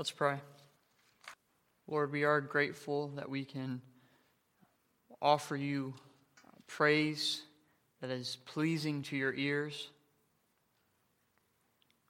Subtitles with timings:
[0.00, 0.40] Let's pray.
[1.86, 3.82] Lord, we are grateful that we can
[5.20, 5.92] offer you
[6.66, 7.42] praise
[8.00, 9.90] that is pleasing to your ears.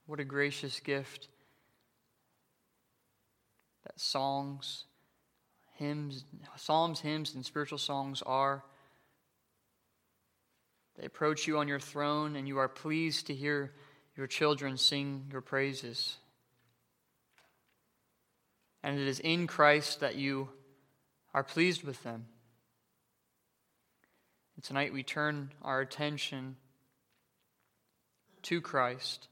[0.07, 1.27] What a gracious gift
[3.83, 4.85] that songs,
[5.75, 8.63] hymns, psalms, hymns, and spiritual songs are.
[10.97, 13.73] They approach you on your throne, and you are pleased to hear
[14.17, 16.19] your children sing your praises.
[18.83, 20.49] And it is in Christ that you
[21.35, 22.27] are pleased with them.
[24.57, 26.57] And tonight we turn our attention
[28.43, 29.29] to Christ,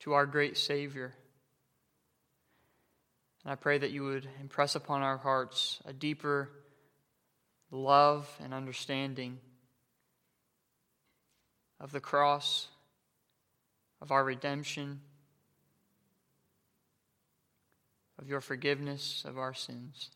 [0.00, 1.14] to our great Savior.
[3.44, 6.50] And I pray that you would impress upon our hearts a deeper
[7.70, 9.38] love and understanding
[11.80, 12.68] of the cross,
[14.00, 15.00] of our redemption,
[18.18, 20.10] of your forgiveness of our sins.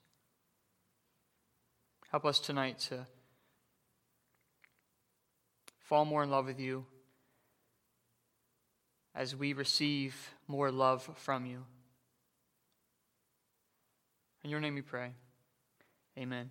[2.10, 3.06] Help us tonight to
[5.78, 6.84] fall more in love with you
[9.14, 11.64] as we receive more love from you.
[14.42, 15.12] In your name we pray.
[16.18, 16.50] Amen.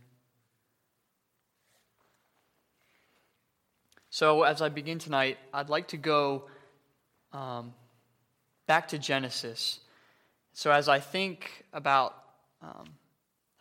[4.09, 6.49] So, as I begin tonight, I'd like to go
[7.31, 7.73] um,
[8.67, 9.79] back to Genesis.
[10.53, 12.15] So, as I think about,
[12.61, 12.85] um,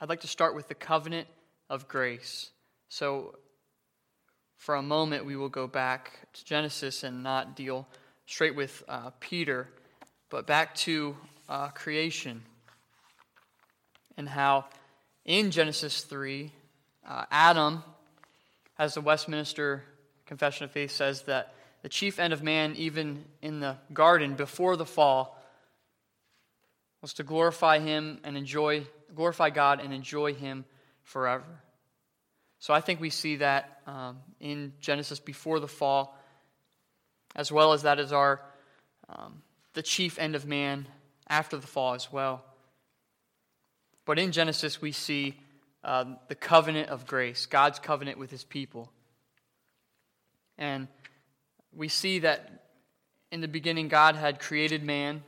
[0.01, 1.29] I'd like to start with the covenant
[1.69, 2.51] of grace.
[2.89, 3.37] So,
[4.57, 7.87] for a moment, we will go back to Genesis and not deal
[8.27, 9.69] straight with uh, Peter,
[10.29, 11.17] but back to
[11.49, 12.43] uh, creation
[14.21, 14.67] and how
[15.25, 16.53] in Genesis 3,
[17.09, 17.83] uh, Adam,
[18.79, 19.83] as the Westminster
[20.27, 24.77] Confession of Faith says, that the chief end of man, even in the garden before
[24.77, 25.40] the fall,
[27.03, 30.65] was to glorify him and enjoy glorify God and enjoy him
[31.03, 31.63] forever.
[32.59, 36.17] So I think we see that um, in Genesis before the fall,
[37.35, 38.41] as well as that is our
[39.09, 39.43] um,
[39.73, 40.87] the chief end of man
[41.29, 42.45] after the fall as well.
[44.05, 45.39] But in Genesis we see
[45.83, 48.93] uh, the covenant of grace, God's covenant with His people,
[50.59, 50.89] and
[51.75, 52.67] we see that
[53.33, 55.23] in the beginning God had created man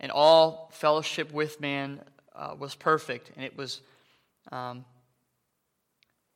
[0.00, 2.00] and all fellowship with man
[2.34, 3.82] uh, was perfect, and it was
[4.50, 4.84] um,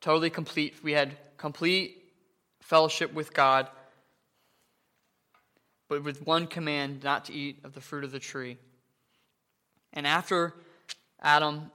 [0.03, 0.75] totally complete.
[0.83, 2.03] We had complete
[2.61, 3.69] fellowship with God,
[5.89, 8.59] but with one command not to eat of the fruit of the tree.
[9.95, 10.53] And after
[11.21, 11.71] Adam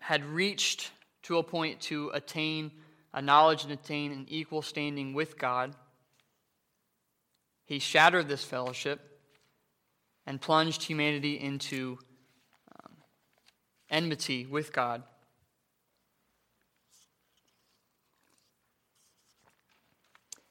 [0.00, 0.90] had reached
[1.22, 2.72] to a point to attain
[3.14, 5.74] a knowledge and attain an equal standing with God,
[7.64, 9.11] he shattered this fellowship
[10.26, 11.98] and plunged humanity into
[12.78, 12.92] um,
[13.90, 15.02] enmity with God.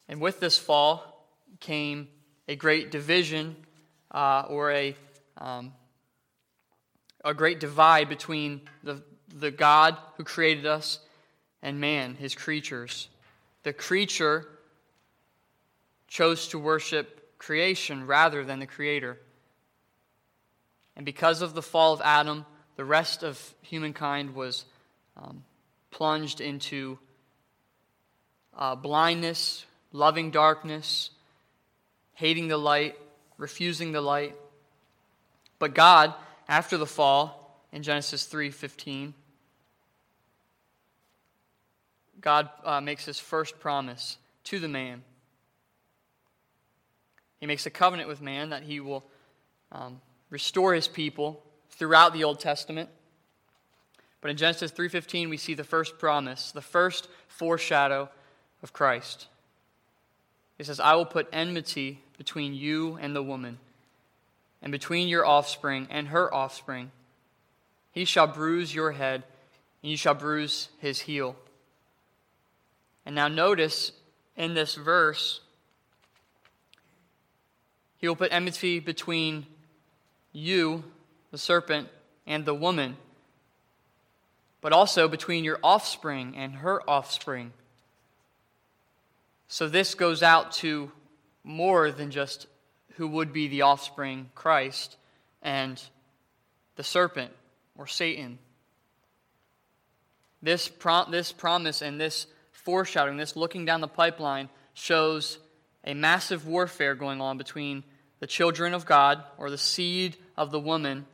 [0.08, 1.26] And with this fall
[1.62, 2.10] came
[2.48, 3.56] a great division
[4.12, 4.96] uh, or a,
[5.38, 5.74] um,
[7.24, 9.02] a great divide between the,
[9.34, 11.00] the God who created us
[11.62, 13.08] and man, his creatures.
[13.64, 14.48] The creature
[16.10, 19.18] chose to worship creation rather than the creator.
[21.02, 22.46] And because of the fall of Adam,
[22.76, 24.66] the rest of humankind was
[25.18, 25.44] um,
[25.90, 27.00] plunged into
[28.56, 31.10] uh, blindness, loving darkness,
[32.14, 33.00] hating the light,
[33.40, 34.36] refusing the light.
[35.58, 36.14] But God,
[36.48, 39.14] after the fall, in Genesis 3:15,
[42.20, 45.02] God uh, makes his first promise to the man.
[47.40, 49.04] He makes a covenant with man that he will
[49.72, 50.00] um,
[50.32, 52.90] restore his people throughout the Old Testament.
[54.22, 58.10] But in Genesis 3:15 we see the first promise, the first foreshadow
[58.64, 59.28] of Christ.
[60.58, 63.60] He says, "I will put enmity between you and the woman,
[64.62, 66.92] and between your offspring and her offspring.
[67.92, 69.24] He shall bruise your head,
[69.82, 71.36] and you shall bruise his heel."
[73.06, 73.92] And now notice
[74.36, 75.42] in this verse,
[77.98, 79.48] he will put enmity between
[80.32, 80.84] you,
[81.32, 81.88] the serpent,
[82.26, 82.98] and the woman,
[84.62, 87.52] but also between your offspring and her offspring.
[89.48, 90.92] So this goes out to
[91.44, 92.48] more than just
[92.96, 94.98] who would be the offspring, Christ,
[95.42, 95.82] and
[96.76, 97.32] the serpent
[97.78, 98.38] or Satan.
[100.42, 105.40] This, prom- this promise and this foreshadowing, this looking down the pipeline, shows
[105.84, 107.84] a massive warfare going on between
[108.22, 111.06] the children of God, or the seed of the woman,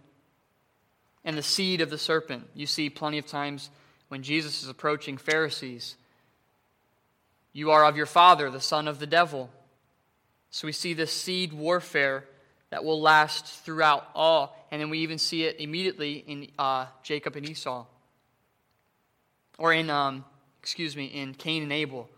[1.24, 2.48] and the seed of the serpent.
[2.54, 3.71] You see plenty of times
[4.09, 5.95] when Jesus is approaching Pharisees.
[7.54, 9.50] You are of your father, the son of the devil.
[10.51, 12.25] So we see this seed warfare
[12.69, 14.68] that will last throughout all.
[14.69, 17.86] And then we even see it immediately in uh, Jacob and Esau.
[19.57, 20.25] Or in, um,
[20.62, 22.09] excuse me, in Cain and Abel.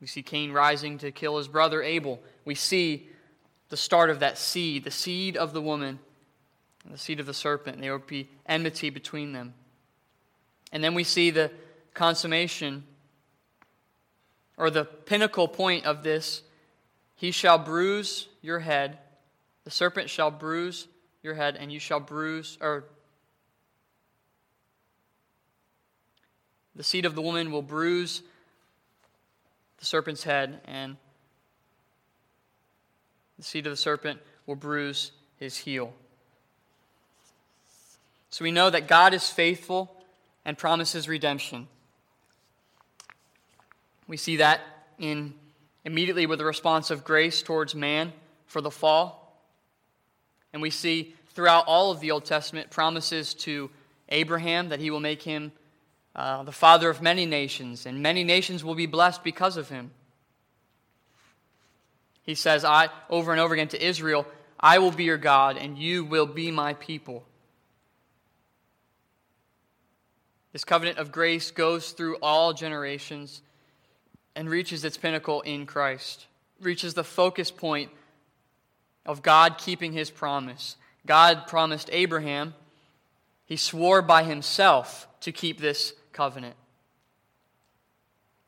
[0.00, 2.20] We see Cain rising to kill his brother Abel.
[2.50, 3.06] We see
[3.68, 6.00] the start of that seed, the seed of the woman
[6.84, 7.80] and the seed of the serpent.
[7.80, 9.54] There will be enmity between them.
[10.72, 11.52] And then we see the
[11.94, 12.82] consummation
[14.56, 16.42] or the pinnacle point of this
[17.14, 18.98] He shall bruise your head,
[19.62, 20.88] the serpent shall bruise
[21.22, 22.82] your head, and you shall bruise, or
[26.74, 28.22] the seed of the woman will bruise
[29.78, 30.96] the serpent's head, and
[33.40, 35.94] the seed of the serpent will bruise his heel.
[38.28, 39.90] So we know that God is faithful
[40.44, 41.66] and promises redemption.
[44.06, 44.60] We see that
[44.98, 45.32] in
[45.86, 48.12] immediately with the response of grace towards man
[48.46, 49.42] for the fall.
[50.52, 53.70] And we see throughout all of the Old Testament promises to
[54.10, 55.52] Abraham that he will make him
[56.14, 59.92] uh, the father of many nations, and many nations will be blessed because of him.
[62.30, 64.24] He says, I over and over again to Israel,
[64.60, 67.24] I will be your God, and you will be my people.
[70.52, 73.42] This covenant of grace goes through all generations
[74.36, 76.28] and reaches its pinnacle in Christ,
[76.60, 77.90] reaches the focus point
[79.04, 80.76] of God keeping his promise.
[81.04, 82.54] God promised Abraham,
[83.44, 86.54] he swore by himself to keep this covenant.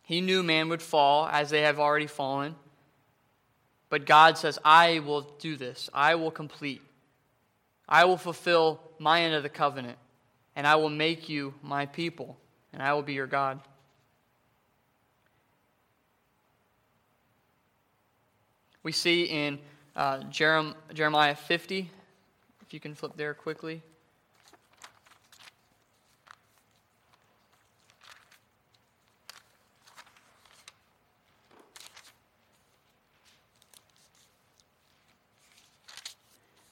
[0.04, 2.54] He knew man would fall as they have already fallen.
[3.92, 5.90] But God says, I will do this.
[5.92, 6.80] I will complete.
[7.86, 9.98] I will fulfill my end of the covenant
[10.56, 12.38] and I will make you my people,
[12.72, 13.60] and I will be your God.
[18.82, 19.58] We see in
[19.94, 21.90] uh, Jeremiah 50,
[22.62, 23.82] if you can flip there quickly.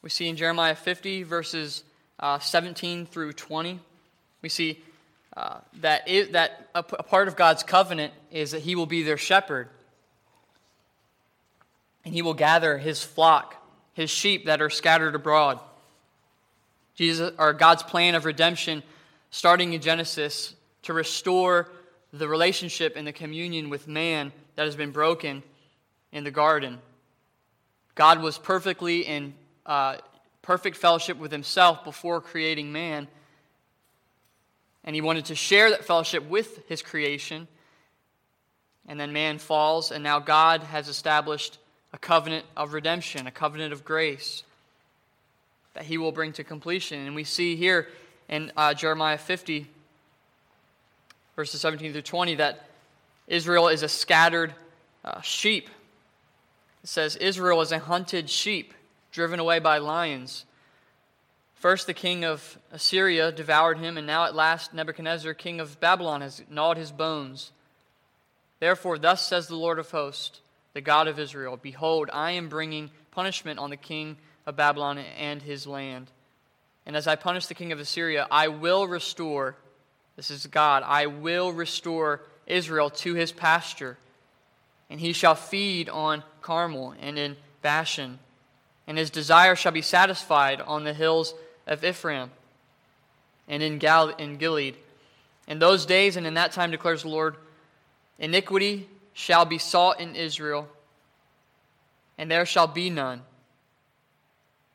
[0.03, 1.85] We see in Jeremiah 50, verses
[2.19, 3.79] uh, 17 through 20,
[4.43, 4.83] we see
[5.37, 9.03] uh, that, it, that a, a part of God's covenant is that He will be
[9.03, 9.69] their shepherd.
[12.05, 13.57] And He will gather His flock,
[13.93, 15.61] His sheep that are scattered abroad.
[16.95, 18.83] Jesus, or God's plan of redemption,
[19.31, 21.69] starting in Genesis, to restore
[22.13, 25.43] the relationship and the communion with man that has been broken
[26.13, 26.79] in the garden.
[27.95, 29.35] God was perfectly in
[29.67, 29.97] uh,
[30.43, 33.09] perfect fellowship with himself before creating man.
[34.85, 37.47] And he wanted to share that fellowship with his creation.
[38.89, 41.59] And then man falls, and now God has established
[41.93, 44.43] a covenant of redemption, a covenant of grace
[45.75, 47.07] that he will bring to completion.
[47.07, 47.89] And we see here
[48.29, 49.67] in uh, Jeremiah 50,
[51.37, 52.67] verses 17 through 20, that
[53.29, 54.55] Israel is a scattered
[55.05, 55.69] uh, sheep.
[56.83, 58.75] It says, Israel is a hunted sheep
[59.11, 60.45] driven away by lions.
[61.55, 66.23] First, the king of Assyria devoured him, and now at last Nebuchadnezzar, king of Babylon,
[66.23, 67.53] has gnawed his bones.
[68.61, 70.41] Therefore, thus says the Lord of hosts,
[70.73, 75.43] the God of Israel Behold, I am bringing punishment on the king of Babylon and
[75.43, 76.11] his land.
[76.87, 79.57] And as I punish the king of Assyria, I will restore,
[80.17, 83.99] this is God, I will restore Israel to his pasture,
[84.89, 88.19] and he shall feed on Carmel and in Bashan
[88.91, 91.33] and his desire shall be satisfied on the hills
[91.65, 92.29] of Ephraim
[93.47, 94.75] and in, Gal- in Gilead.
[95.47, 97.37] In those days and in that time, declares the Lord,
[98.19, 100.69] iniquity shall be sought in Israel,
[102.19, 103.23] and there shall be none,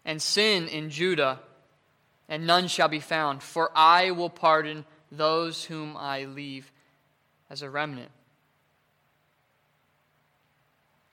[0.05, 1.41] and sin in Judah,
[2.29, 6.72] and none shall be found, for I will pardon those whom I leave
[7.50, 8.12] as a remnant.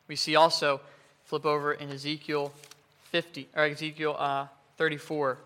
[0.07, 0.81] We see also,
[1.25, 2.53] flip over in Ezekiel
[3.13, 4.47] 50, or Ezekiel uh,
[4.79, 5.37] 34.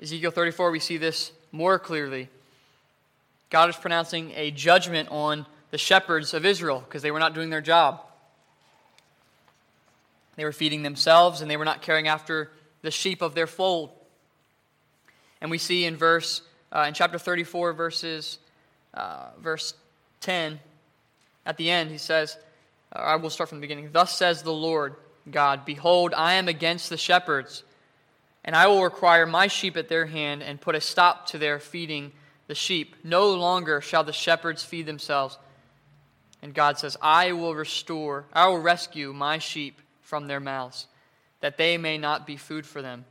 [0.00, 2.28] Ezekiel 34, we see this more clearly.
[3.50, 7.50] God is pronouncing a judgment on the shepherds of Israel because they were not doing
[7.50, 8.02] their job.
[10.36, 13.90] They were feeding themselves and they were not caring after the sheep of their fold.
[15.40, 18.38] And we see in verse uh, in chapter 34, verses,
[18.94, 19.74] uh, verse
[20.20, 20.60] 10,
[21.44, 22.36] at the end, he says,
[22.94, 23.90] uh, I will start from the beginning.
[23.92, 24.94] Thus says the Lord
[25.30, 27.64] God, Behold, I am against the shepherds,
[28.44, 31.58] and I will require my sheep at their hand and put a stop to their
[31.58, 32.12] feeding
[32.48, 32.96] the sheep.
[33.04, 35.38] No longer shall the shepherds feed themselves.
[36.42, 40.86] And God says, I will restore, I will rescue my sheep from their mouths,
[41.40, 43.04] that they may not be food for them.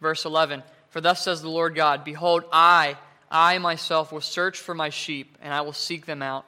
[0.00, 2.96] Verse 11 For thus says the Lord God, Behold, I,
[3.30, 6.46] I myself will search for my sheep, and I will seek them out.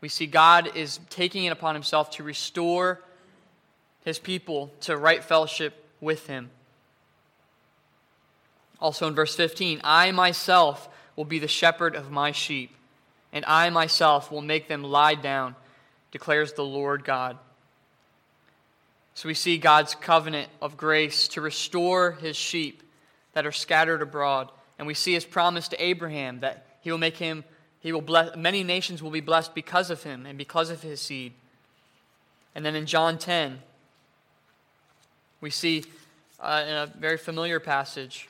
[0.00, 3.00] We see God is taking it upon himself to restore
[4.04, 6.50] his people to right fellowship with him.
[8.80, 12.74] Also in verse 15, I myself will be the shepherd of my sheep,
[13.32, 15.56] and I myself will make them lie down,
[16.10, 17.38] declares the Lord God.
[19.14, 22.82] So we see God's covenant of grace to restore his sheep
[23.32, 24.50] that are scattered abroad.
[24.78, 27.44] And we see his promise to Abraham that he will make him,
[27.80, 31.00] he will bless, many nations will be blessed because of him and because of his
[31.00, 31.32] seed.
[32.54, 33.60] And then in John 10,
[35.40, 35.84] we see
[36.40, 38.28] uh, in a very familiar passage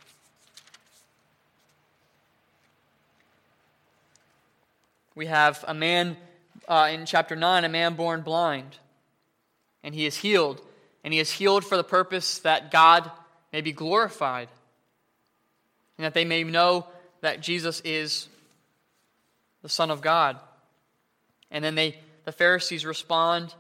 [5.15, 6.17] We have a man
[6.67, 8.77] uh, in chapter 9, a man born blind,
[9.85, 10.61] and he is healed.
[11.05, 13.11] And he is healed for the purpose that God
[13.53, 14.49] may be glorified,
[15.99, 16.87] and that they may know
[17.21, 18.29] that Jesus is
[19.63, 20.39] the Son of God.
[21.51, 23.55] And then they, the Pharisees respond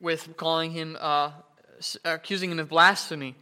[0.00, 1.30] with calling him, uh,
[2.04, 3.36] accusing him of blasphemy.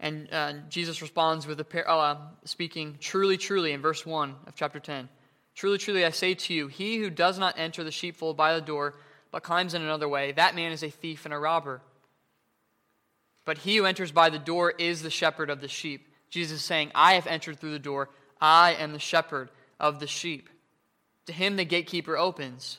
[0.00, 4.80] And uh, Jesus responds with par- uh, speaking, truly, truly, in verse 1 of chapter
[4.80, 5.08] 10.
[5.54, 8.60] Truly, truly, I say to you, he who does not enter the sheepfold by the
[8.60, 8.94] door,
[9.32, 11.80] but climbs in another way, that man is a thief and a robber.
[13.48, 16.12] But he who enters by the door is the shepherd of the sheep.
[16.28, 18.10] Jesus is saying, I have entered through the door.
[18.42, 19.48] I am the shepherd
[19.80, 20.50] of the sheep.
[21.24, 22.78] To him the gatekeeper opens.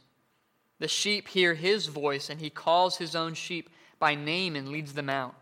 [0.77, 4.93] The sheep hear his voice, and he calls his own sheep by name and leads
[4.93, 5.33] them out.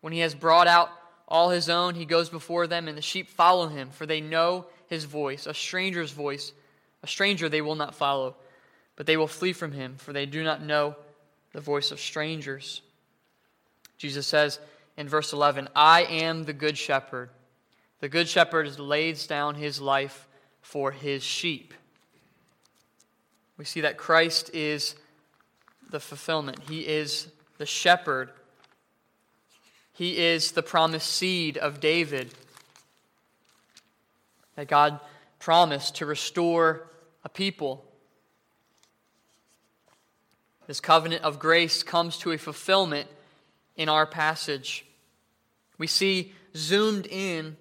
[0.00, 0.88] When he has brought out
[1.28, 4.64] all his own, he goes before them, and the sheep follow him, for they know
[4.86, 5.46] his voice.
[5.46, 6.54] A stranger's voice,
[7.02, 8.36] a stranger they will not follow,
[8.96, 10.96] but they will flee from him, for they do not know
[11.52, 12.80] the voice of strangers.
[13.98, 14.58] Jesus says
[14.96, 17.30] in verse 11, I am the good shepherd.
[18.00, 20.26] The good shepherd lays down his life
[20.62, 21.74] for his sheep.
[23.56, 24.94] We see that Christ is
[25.90, 28.30] the fulfillment, he is the shepherd
[29.94, 32.34] he is the promised seed of David.
[34.56, 34.98] That God
[35.38, 36.88] promised to restore
[37.24, 37.84] a people.
[40.66, 43.08] This covenant of grace comes to a fulfillment
[43.76, 44.86] in our passage.
[45.78, 47.56] We see zoomed in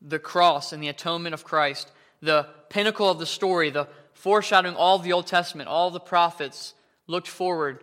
[0.00, 1.90] the cross and the atonement of Christ,
[2.22, 6.74] the pinnacle of the story, the foreshadowing all of the Old Testament, all the prophets
[7.06, 7.82] looked forward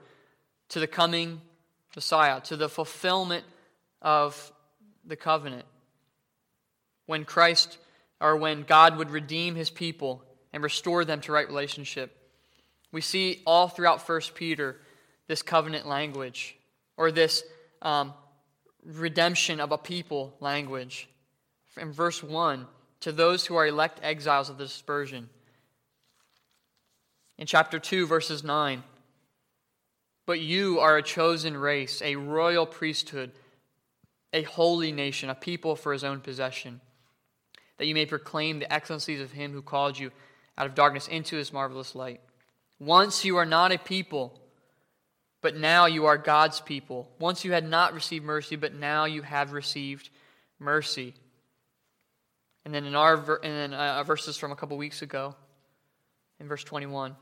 [0.69, 1.41] to the coming
[1.95, 3.43] Messiah, to the fulfillment
[4.03, 4.51] of
[5.03, 5.65] the covenant.
[7.07, 7.77] When Christ,
[8.19, 10.23] or when God would redeem his people
[10.53, 12.15] and restore them to right relationship.
[12.91, 14.79] We see all throughout 1 Peter
[15.27, 16.57] this covenant language,
[16.95, 17.43] or this
[17.81, 18.13] um,
[18.83, 21.07] redemption of a people language.
[21.79, 22.65] In verse 1,
[23.01, 25.29] to those who are elect exiles of the dispersion.
[27.37, 28.83] In chapter 2, verses 9,
[30.25, 33.31] but you are a chosen race, a royal priesthood,
[34.33, 36.81] a holy nation, a people for his own possession,
[37.77, 40.11] that you may proclaim the excellencies of him who called you
[40.57, 42.19] out of darkness into his marvelous light.
[42.79, 44.37] Once you are not a people,
[45.41, 47.09] but now you are God's people.
[47.19, 50.09] Once you had not received mercy, but now you have received
[50.59, 51.13] mercy.
[52.65, 55.35] And then in our and then uh, verses from a couple weeks ago,
[56.39, 57.15] in verse 21,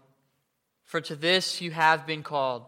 [0.83, 2.65] for to this you have been called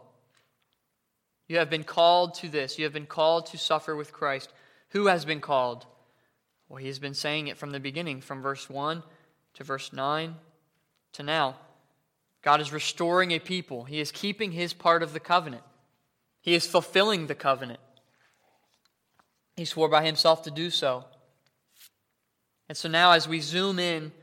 [1.47, 2.77] you have been called to this.
[2.77, 4.51] You have been called to suffer with Christ.
[4.89, 5.85] Who has been called?
[6.67, 9.03] Well, he has been saying it from the beginning, from verse 1
[9.55, 10.35] to verse 9
[11.13, 11.55] to now.
[12.47, 15.63] God is restoring a people, He is keeping His part of the covenant,
[16.39, 17.81] He is fulfilling the covenant.
[19.57, 21.03] He swore by Himself to do so.
[22.69, 24.13] And so now, as we zoom in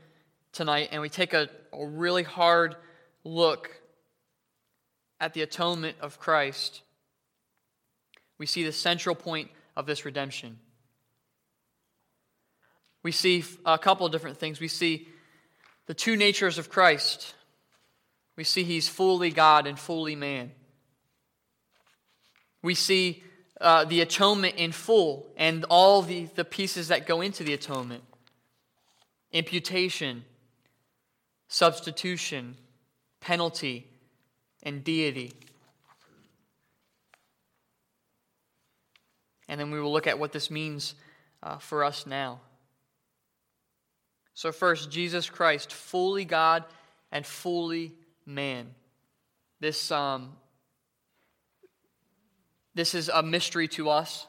[0.53, 2.75] tonight and we take a, a really hard
[3.23, 3.69] look
[5.19, 6.81] at the atonement of Christ,
[8.39, 10.57] we see the central point of this redemption.
[13.03, 14.59] We see a couple of different things.
[14.59, 15.09] We see
[15.85, 17.34] the two natures of Christ.
[18.35, 20.51] We see he's fully God and fully man.
[22.61, 23.23] We see
[23.61, 28.03] uh, the atonement in full and all the, the pieces that go into the atonement
[29.31, 30.23] imputation,
[31.49, 32.55] substitution,
[33.19, 33.85] penalty,
[34.63, 35.33] and deity.
[39.49, 40.95] And then we will look at what this means
[41.43, 42.39] uh, for us now.
[44.33, 46.63] So, first, Jesus Christ, fully God
[47.11, 47.93] and fully
[48.25, 48.73] man.
[49.59, 50.35] This, um,
[52.73, 54.27] this is a mystery to us.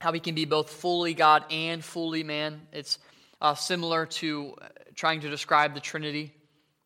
[0.00, 2.62] How he can be both fully God and fully man.
[2.72, 2.98] It's
[3.40, 6.32] uh, similar to uh, trying to describe the Trinity.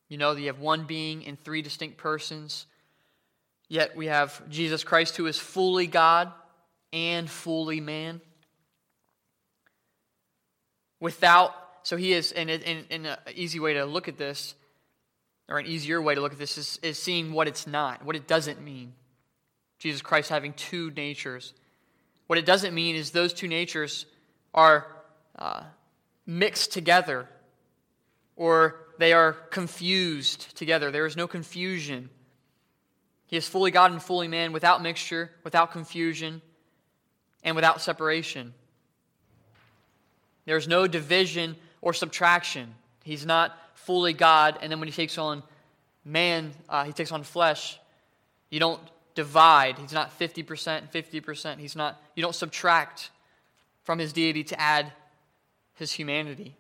[0.09, 2.67] You know, you have one being in three distinct persons.
[3.69, 6.33] Yet we have Jesus Christ, who is fully God
[6.93, 8.21] and fully man.
[11.01, 14.55] Without, so he is, and, an easy way to look at this,
[15.53, 18.17] or an easier way to look at this, is, is seeing what it's not, what
[18.17, 18.95] it doesn't mean.
[19.79, 21.53] Jesus Christ having two natures.
[22.27, 24.07] What it doesn't mean is those two natures
[24.55, 24.87] are
[25.39, 25.65] uh,
[26.25, 27.29] mixed together
[28.35, 30.91] or they are confused together.
[30.91, 32.09] There is no confusion.
[33.27, 36.41] He is fully God and fully man without mixture, without confusion,
[37.45, 38.55] and without separation.
[40.47, 42.75] There's no division or subtraction.
[43.05, 43.55] He's not
[43.85, 45.43] fully God, and then when he takes on
[46.05, 47.79] man, uh, he takes on flesh,
[48.51, 48.81] you don't
[49.15, 49.79] divide.
[49.79, 51.59] He's not 50%, 50%.
[51.59, 53.11] He's not, you don't subtract
[53.83, 54.93] from his deity to add
[55.75, 56.57] his humanity.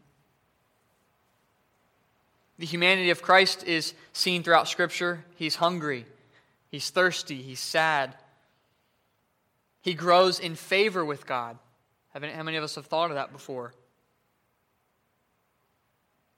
[2.59, 5.25] The humanity of Christ is seen throughout Scripture.
[5.37, 6.07] He's hungry,
[6.71, 8.15] he's thirsty, he's sad.
[9.81, 11.59] He grows in favor with God.
[12.15, 13.73] How many of us have thought of that before?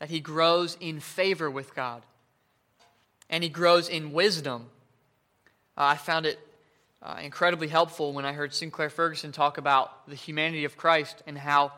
[0.04, 2.02] That he grows in favor with God.
[3.30, 4.66] And he grows in wisdom.
[5.78, 6.38] Uh, I found it
[7.02, 11.38] uh, incredibly helpful when I heard Sinclair Ferguson talk about the humanity of Christ and
[11.38, 11.72] how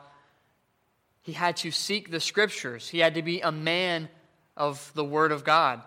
[1.21, 2.89] he had to seek the scriptures.
[2.89, 4.09] He had to be a man
[4.57, 5.81] of the Word of God.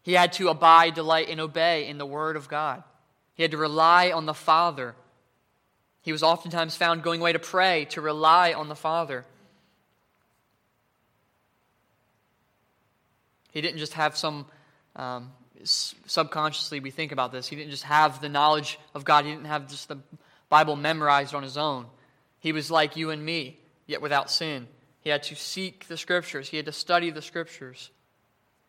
[0.00, 2.82] He had to abide, delight, and obey in the Word of God.
[3.34, 4.94] He had to rely on the Father.
[6.00, 9.26] He was oftentimes found going away to pray, to rely on the Father.
[13.52, 14.46] He didn't just have some
[14.96, 15.30] um,
[15.64, 17.46] subconsciously we think about this.
[17.46, 19.98] He didn't just have the knowledge of God, he didn't have just the
[20.48, 21.86] Bible memorized on his own.
[22.40, 24.66] He was like you and me, yet without sin.
[25.00, 27.90] He had to seek the scriptures, he had to study the scriptures,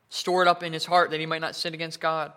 [0.09, 2.31] store it up in his heart that he might not sin against God.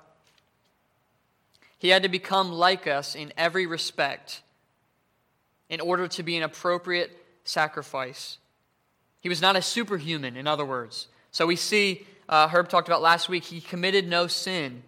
[1.79, 4.43] He had to become like us in every respect
[5.69, 7.11] in order to be an appropriate
[7.45, 8.39] sacrifice.
[9.21, 11.09] He was not a superhuman, in other words.
[11.33, 14.83] So we see uh, Herb talked about last week, he committed no sin.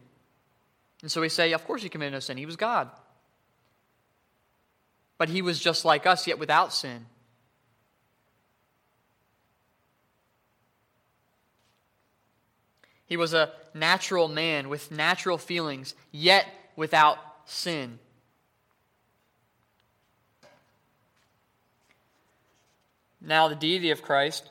[1.03, 2.37] And so we say, of course he committed no sin.
[2.37, 2.91] He was God.
[5.17, 7.07] But he was just like us, yet without sin.
[13.07, 16.47] He was a natural man with natural feelings, yet
[16.77, 17.99] without sin.
[23.21, 24.49] Now, the deity of Christ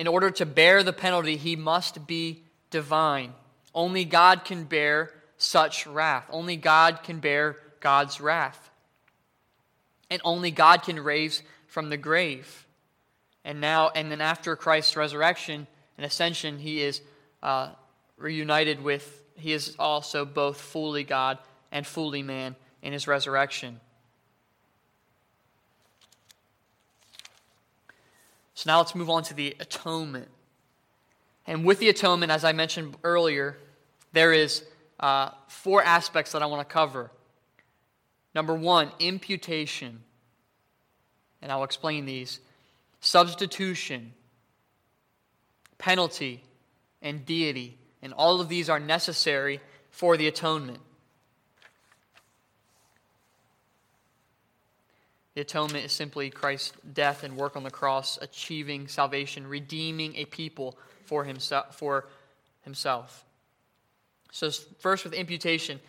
[0.00, 3.34] in order to bear the penalty, he must be divine.
[3.74, 6.24] Only God can bear such wrath.
[6.30, 8.70] Only God can bear God's wrath.
[10.08, 12.66] And only God can raise from the grave.
[13.44, 15.66] And now, and then after Christ's resurrection
[15.98, 17.02] and ascension, he is
[17.42, 17.72] uh,
[18.16, 21.36] reunited with, he is also both fully God
[21.70, 23.80] and fully man in his resurrection.
[28.60, 30.28] So now let's move on to the atonement.
[31.46, 33.56] And with the atonement, as I mentioned earlier,
[34.12, 34.62] there is
[34.98, 37.10] uh, four aspects that I want to cover.
[38.34, 40.02] Number one, imputation.
[41.40, 42.38] And I'll explain these
[43.00, 44.12] substitution,
[45.78, 46.42] penalty,
[47.00, 47.78] and deity.
[48.02, 50.80] And all of these are necessary for the atonement.
[55.40, 60.26] The atonement is simply Christ's death and work on the cross, achieving salvation, redeeming a
[60.26, 60.76] people
[61.06, 61.78] for himself.
[61.78, 62.06] For
[62.60, 63.24] himself.
[64.32, 64.50] So,
[64.80, 65.80] first with imputation,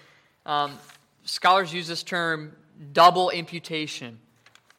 [0.46, 0.80] um,
[1.26, 2.56] scholars use this term
[2.94, 4.20] double imputation.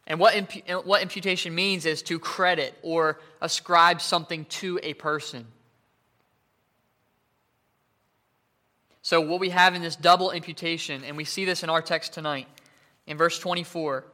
[0.07, 5.49] And what, impu- what imputation means is to credit or ascribe something to a person.
[9.03, 12.15] So, what we have in this double imputation, and we see this in our text
[12.15, 12.49] tonight,
[13.07, 14.07] in verse 24,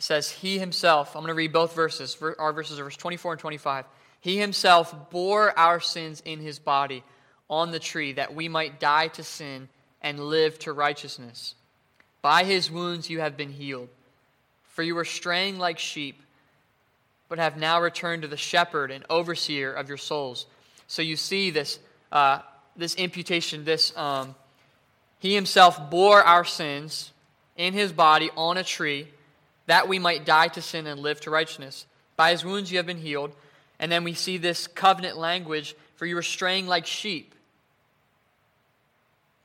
[0.00, 2.16] it says, He himself, I'm going to read both verses.
[2.38, 3.84] Our verses verse 24 and 25.
[4.22, 7.04] He himself bore our sins in his body
[7.50, 9.68] on the tree that we might die to sin
[10.00, 11.54] and live to righteousness.
[12.22, 13.90] By his wounds you have been healed.
[14.68, 16.22] For you were straying like sheep,
[17.28, 20.46] but have now returned to the shepherd and overseer of your souls.
[20.86, 21.78] So you see this,
[22.10, 22.38] uh,
[22.74, 24.34] this imputation, this, um,
[25.18, 27.12] he himself bore our sins
[27.58, 29.06] in his body on a tree,
[29.70, 31.86] that we might die to sin and live to righteousness.
[32.16, 33.30] By his wounds you have been healed.
[33.78, 37.36] And then we see this covenant language for you were straying like sheep.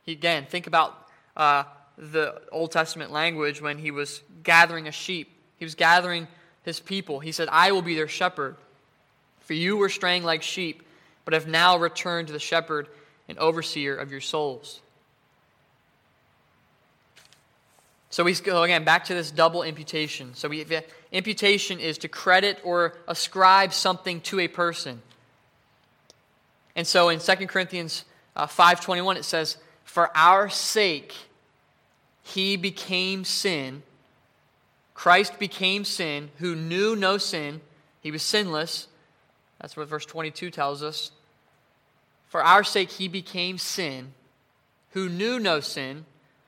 [0.01, 0.97] He, Again, think about
[1.37, 5.29] uh, the Old Testament language when he was gathering a sheep.
[5.57, 6.27] He was gathering
[6.63, 7.19] his people.
[7.19, 8.55] He said, I will be their shepherd.
[9.41, 10.81] For you were straying like sheep,
[11.23, 12.87] but have now returned to the shepherd
[13.29, 14.81] and overseer of your souls.
[18.15, 20.35] So we go again back to this double imputation.
[20.35, 20.65] So we,
[21.11, 25.01] imputation is to credit or ascribe something to a person.
[26.77, 31.13] And so in 2 Corinthians uh, 5.21 it says, For our sake
[32.23, 33.83] he became sin.
[34.93, 37.59] Christ became sin, who knew no sin.
[37.99, 38.87] He was sinless.
[39.59, 41.11] That's what verse 22 tells us.
[42.29, 44.13] For our sake he became sin,
[44.91, 46.05] who knew no sin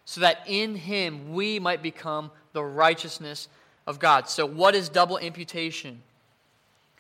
[0.10, 3.50] so that in him we might become the righteousness
[3.86, 4.30] of God.
[4.30, 6.02] So, what is double imputation?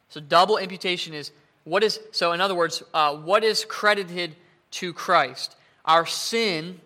[0.10, 1.32] So, double imputation is
[1.64, 4.36] what is, so in other words, uh, what is credited
[4.72, 5.56] to Christ?
[5.86, 6.82] Our sin,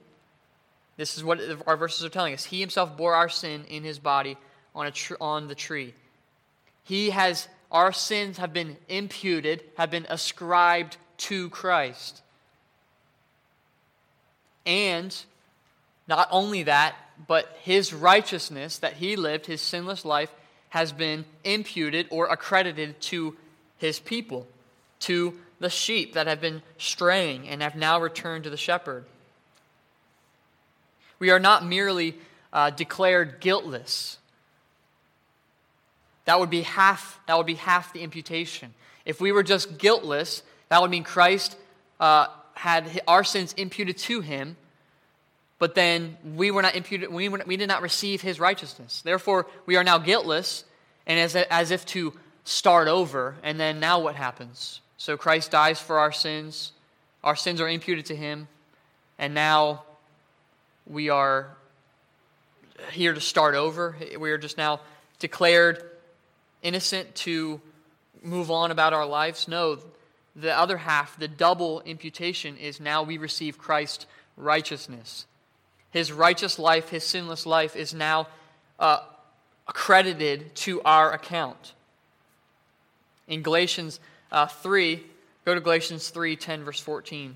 [0.95, 2.45] this is what our verses are telling us.
[2.45, 4.37] He himself bore our sin in his body
[4.75, 5.95] on, a tr- on the tree.
[6.83, 12.21] He has, our sins have been imputed, have been ascribed to Christ.
[14.67, 15.15] And
[16.07, 16.95] not only that,
[17.27, 20.31] but his righteousness that he lived, his sinless life,
[20.69, 23.35] has been imputed or accredited to
[23.77, 24.47] his people,
[24.99, 29.05] to the sheep that have been straying and have now returned to the shepherd.
[31.19, 32.15] We are not merely
[32.51, 34.17] uh, declared guiltless.
[36.25, 37.19] That would be half.
[37.27, 38.73] That would be half the imputation.
[39.05, 41.57] If we were just guiltless, that would mean Christ
[41.99, 44.57] uh, had our sins imputed to him,
[45.61, 49.03] but then we were not imputed, we, were, we did not receive his righteousness.
[49.03, 50.65] Therefore, we are now guiltless,
[51.05, 54.81] and as, as if to start over, and then now what happens?
[54.97, 56.71] So Christ dies for our sins,
[57.23, 58.47] our sins are imputed to him,
[59.19, 59.83] and now
[60.87, 61.55] we are
[62.91, 63.95] here to start over.
[64.19, 64.79] We are just now
[65.19, 65.91] declared
[66.63, 67.61] innocent to
[68.23, 69.47] move on about our lives.
[69.47, 69.77] No,
[70.35, 75.27] the other half, the double imputation, is now we receive Christ's righteousness.
[75.91, 78.27] His righteous life, his sinless life, is now
[78.79, 78.99] uh,
[79.67, 81.73] accredited to our account.
[83.27, 83.99] In Galatians
[84.31, 85.03] uh, 3,
[85.45, 87.35] go to Galatians 3 10, verse 14.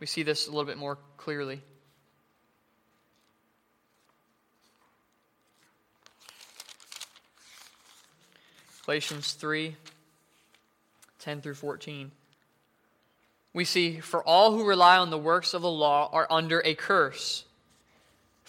[0.00, 1.60] We see this a little bit more clearly.
[8.84, 9.76] Galatians 3
[11.20, 12.10] 10 through 14.
[13.54, 16.74] We see, For all who rely on the works of the law are under a
[16.74, 17.44] curse.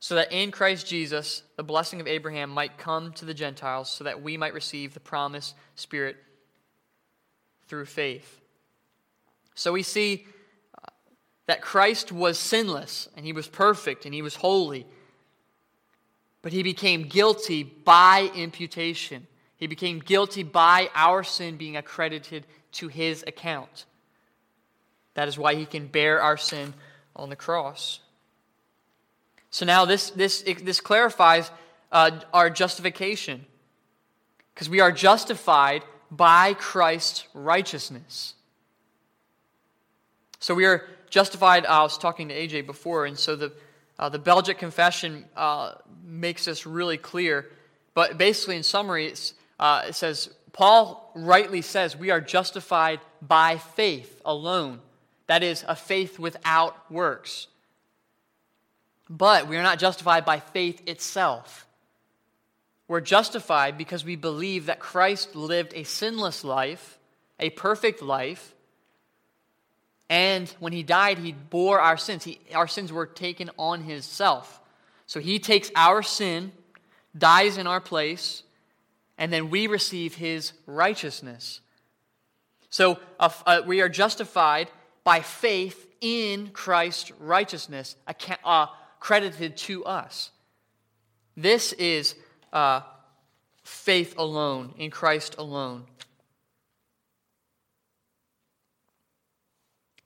[0.00, 4.04] so that in Christ Jesus the blessing of Abraham might come to the Gentiles, so
[4.04, 6.16] that we might receive the promised Spirit
[7.66, 8.40] through faith.
[9.54, 10.26] So we see
[10.76, 10.86] uh,
[11.46, 14.86] that Christ was sinless, and he was perfect, and he was holy.
[16.42, 19.26] But he became guilty by imputation.
[19.56, 23.86] He became guilty by our sin being accredited to his account.
[25.14, 26.74] That is why he can bear our sin
[27.16, 27.98] on the cross.
[29.50, 31.50] So now this, this, this clarifies
[31.90, 33.44] uh, our justification
[34.54, 38.34] because we are justified by Christ's righteousness.
[40.40, 41.66] So we are justified.
[41.66, 43.52] I was talking to AJ before, and so the,
[43.98, 47.50] uh, the Belgic Confession uh, makes this really clear.
[47.94, 49.12] But basically, in summary,
[49.58, 54.80] uh, it says Paul rightly says we are justified by faith alone.
[55.26, 57.48] That is, a faith without works.
[59.10, 61.66] But we are not justified by faith itself.
[62.88, 66.98] We're justified because we believe that Christ lived a sinless life,
[67.38, 68.54] a perfect life,
[70.10, 72.24] And when he died, he bore our sins.
[72.24, 74.60] He, our sins were taken on himself.
[75.06, 76.52] So he takes our sin,
[77.16, 78.42] dies in our place,
[79.18, 81.60] and then we receive his righteousness.
[82.70, 84.70] So uh, uh, we are justified
[85.04, 87.96] by faith in Christ's righteousness,
[88.44, 88.66] uh,
[89.00, 90.30] credited to us.
[91.36, 92.14] This is
[92.52, 92.80] uh,
[93.62, 95.84] faith alone, in Christ alone.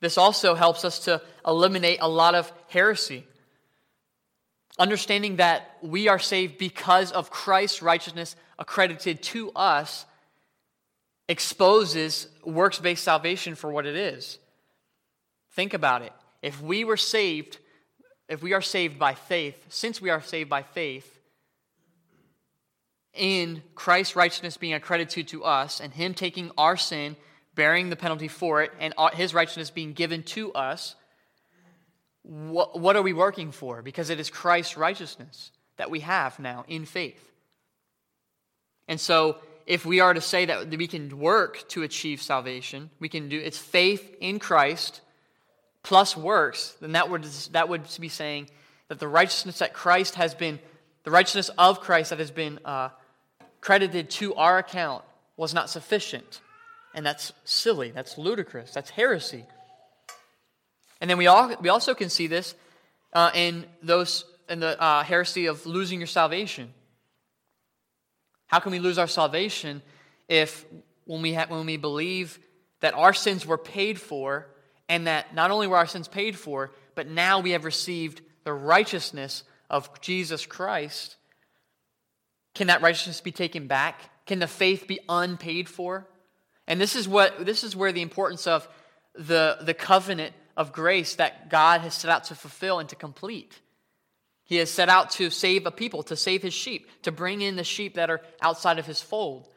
[0.01, 3.25] This also helps us to eliminate a lot of heresy.
[4.79, 10.05] Understanding that we are saved because of Christ's righteousness accredited to us
[11.29, 14.39] exposes works based salvation for what it is.
[15.53, 16.13] Think about it.
[16.43, 17.59] If we were saved,
[18.33, 21.19] if we are saved by faith, since we are saved by faith,
[23.15, 27.17] in Christ's righteousness being accredited to us and Him taking our sin
[27.55, 30.95] bearing the penalty for it, and his righteousness being given to us,
[32.23, 33.83] what, what are we working for?
[33.83, 37.31] Because it is Christ's righteousness that we have now in faith.
[38.89, 43.09] And so, if we are to say that we can work to achieve salvation, we
[43.09, 45.02] can do it's faith in Christ
[45.83, 48.49] plus works, then that would, that would be saying
[48.89, 50.59] that the righteousness that Christ has been,
[51.05, 52.91] the righteousness of Christ that has been uh,
[53.61, 55.05] credited to our account
[55.37, 56.41] was not sufficient.
[56.95, 57.91] And that's silly.
[57.91, 58.73] That's ludicrous.
[58.73, 59.45] That's heresy.
[61.01, 62.55] And then we, all, we also can see this
[63.13, 66.73] uh, in, those, in the uh, heresy of losing your salvation.
[68.47, 69.83] How can we lose our salvation
[70.29, 70.65] if,
[71.07, 72.39] when we, ha- when we believe
[72.81, 74.47] that our sins were paid for,
[74.89, 78.53] and that not only were our sins paid for, but now we have received the
[78.53, 81.17] righteousness of Jesus Christ?
[82.55, 84.01] Can that righteousness be taken back?
[84.27, 86.07] Can the faith be unpaid for?
[86.67, 88.69] And this is, what, this is where the importance of
[89.15, 93.59] the, the covenant of grace that God has set out to fulfill and to complete.
[94.45, 97.57] He has set out to save a people, to save his sheep, to bring in
[97.57, 99.49] the sheep that are outside of his fold,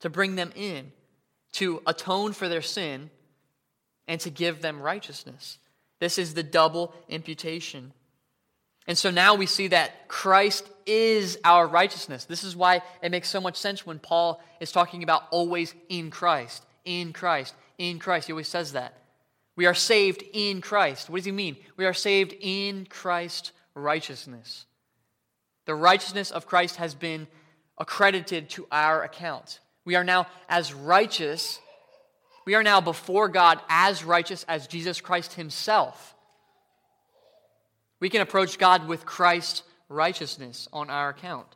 [0.00, 0.92] to bring them in,
[1.52, 3.10] to atone for their sin,
[4.06, 5.58] and to give them righteousness.
[6.00, 7.92] This is the double imputation.
[8.86, 12.26] And so now we see that Christ is our righteousness.
[12.26, 16.10] This is why it makes so much sense when Paul is talking about always in
[16.10, 18.26] Christ, in Christ, in Christ.
[18.26, 18.94] He always says that.
[19.56, 21.08] We are saved in Christ.
[21.08, 21.56] What does he mean?
[21.76, 24.66] We are saved in Christ's righteousness.
[25.66, 27.26] The righteousness of Christ has been
[27.78, 29.60] accredited to our account.
[29.84, 31.58] We are now as righteous,
[32.44, 36.14] we are now before God as righteous as Jesus Christ himself.
[38.00, 41.46] We can approach God with Christ's righteousness on our account.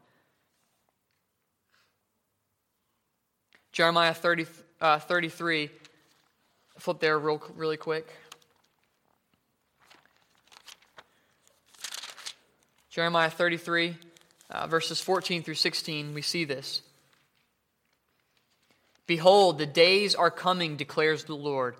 [3.73, 4.47] Jeremiah 30,
[4.81, 5.71] uh, 33,
[6.79, 8.09] flip there real, really quick.
[12.91, 13.97] Jeremiah 33,
[14.51, 16.83] uh, verses 14 through 16, we see this.
[19.09, 21.75] Behold, the days are coming, declares the Lord,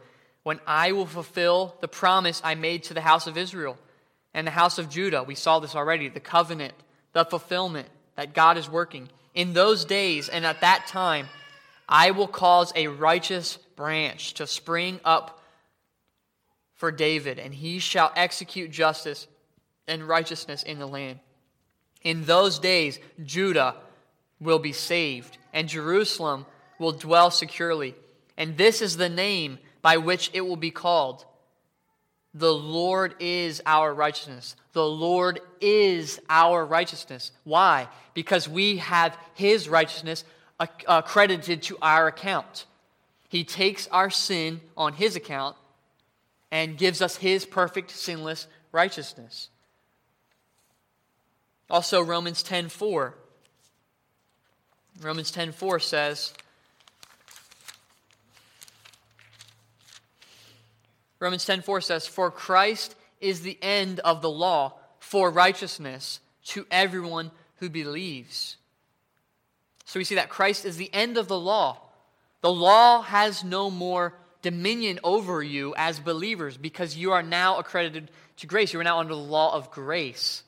[0.45, 3.77] when I will fulfill the promise I made to the house of Israel
[4.33, 5.23] and the house of Judah.
[5.23, 6.73] We saw this already the covenant,
[7.13, 7.87] the fulfillment
[8.17, 9.11] that God is working.
[9.35, 11.29] In those days and at that time,
[11.87, 15.43] I will cause a righteous branch to spring up
[16.77, 19.27] for David, and he shall execute justice
[19.87, 21.19] and righteousness in the land.
[22.03, 23.75] In those days, Judah
[24.41, 26.47] will be saved, and Jerusalem
[26.79, 27.95] will dwell securely.
[28.37, 31.25] And this is the name by which it will be called
[32.35, 34.55] the Lord is our righteousness.
[34.73, 37.33] The Lord is our righteousness.
[37.45, 37.89] Why?
[38.15, 40.25] Because we have His righteousness
[40.61, 42.67] uh, uh, accredited to our account.
[43.29, 45.57] He takes our sin on His account
[46.51, 49.49] and gives us His perfect, sinless righteousness.
[51.71, 53.15] Also, Romans 10 4.
[55.01, 56.33] Romans 10 4 says,
[61.21, 67.31] Romans 10:4 says, "For Christ is the end of the law for righteousness to everyone
[67.57, 68.57] who believes."
[69.85, 71.81] So we see that Christ is the end of the law.
[72.41, 78.11] The law has no more dominion over you as believers because you are now accredited
[78.37, 78.73] to grace.
[78.73, 80.45] You are now under the law of grace.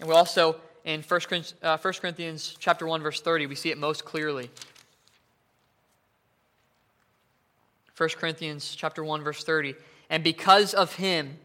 [0.00, 1.20] And we also in 1
[1.62, 4.50] uh, Corinthians chapter 1 verse 30 we see it most clearly.
[7.98, 9.74] 1 Corinthians chapter 1 verse 30.
[10.08, 11.38] And because of him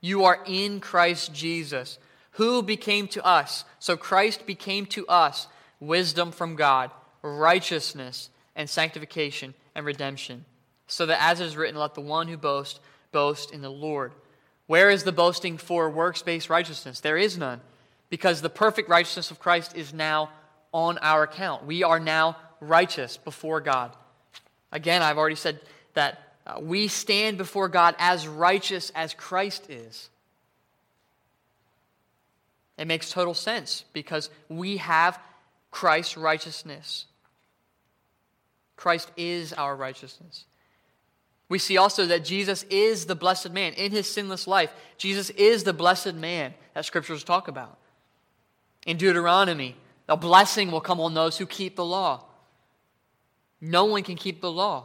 [0.00, 1.98] you are in Christ Jesus,
[2.32, 3.64] who became to us.
[3.78, 5.46] So Christ became to us
[5.80, 6.90] wisdom from God,
[7.22, 10.44] righteousness and sanctification and redemption.
[10.86, 12.80] so that as it is written, let the one who boasts
[13.12, 14.12] boast in the Lord.
[14.66, 17.00] Where is the boasting for works based righteousness?
[17.00, 17.60] There is none,
[18.10, 20.30] because the perfect righteousness of Christ is now
[20.72, 21.64] on our account.
[21.64, 23.94] We are now righteous before God.
[24.74, 25.60] Again, I've already said
[25.94, 30.10] that uh, we stand before God as righteous as Christ is.
[32.76, 35.18] It makes total sense because we have
[35.70, 37.06] Christ's righteousness.
[38.76, 40.44] Christ is our righteousness.
[41.48, 44.72] We see also that Jesus is the blessed man in his sinless life.
[44.98, 47.78] Jesus is the blessed man that scriptures talk about.
[48.86, 49.76] In Deuteronomy,
[50.08, 52.24] a blessing will come on those who keep the law.
[53.64, 54.84] No one can keep the law.